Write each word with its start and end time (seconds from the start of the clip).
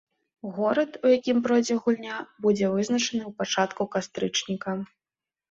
Горад, 0.53 0.95
у 1.03 1.11
якім 1.17 1.37
пройдзе 1.47 1.75
гульня, 1.83 2.15
будзе 2.47 2.65
вызначаны 2.73 3.19
ў 3.19 3.31
пачатку 3.43 3.89
кастрычніка. 3.95 4.77